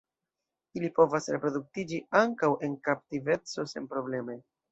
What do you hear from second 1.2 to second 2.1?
reproduktiĝi